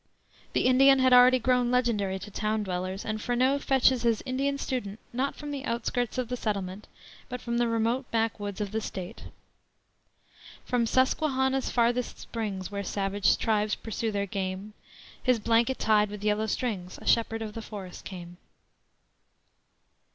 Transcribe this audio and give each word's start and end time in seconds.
The 0.53 0.65
Indian 0.65 0.97
had 0.97 1.13
already 1.13 1.37
grown 1.37 1.69
legendary 1.69 2.17
to 2.17 2.31
town 2.31 2.63
dwellers, 2.63 3.05
and 3.05 3.21
Freneau 3.21 3.59
fetches 3.59 4.01
his 4.01 4.23
Indian 4.25 4.57
Student 4.57 4.97
not 5.13 5.35
from 5.35 5.51
the 5.51 5.63
outskirts 5.63 6.17
of 6.17 6.27
the 6.27 6.35
settlement, 6.35 6.87
but 7.29 7.39
from 7.39 7.59
the 7.59 7.67
remote 7.67 8.09
backwoods 8.09 8.59
of 8.59 8.71
the 8.71 8.81
State: 8.81 9.25
"From 10.65 10.87
Susquehanna's 10.87 11.69
farthest 11.69 12.17
springs, 12.17 12.71
Where 12.71 12.83
savage 12.83 13.37
tribes 13.37 13.75
pursue 13.75 14.11
their 14.11 14.25
game 14.25 14.73
(His 15.21 15.37
blanket 15.37 15.77
tied 15.77 16.09
with 16.09 16.23
yellow 16.23 16.47
strings), 16.47 16.97
A 16.99 17.05
shepherd 17.05 17.43
of 17.43 17.53
the 17.53 17.61
forest 17.61 18.03
came." 18.03 18.37